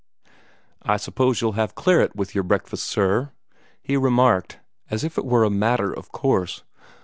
"I 0.81 0.97
suppose 0.97 1.39
you'll 1.41 1.51
have 1.51 1.75
claret 1.75 2.15
with 2.15 2.33
your 2.33 2.43
breakfast, 2.43 2.85
sir?" 2.85 3.33
he 3.83 3.95
remarked, 3.97 4.57
as 4.89 5.03
if 5.03 5.15
it 5.15 5.25
were 5.27 5.43
a 5.43 5.51
matter 5.51 5.93
of 5.93 6.11
course. 6.11 6.63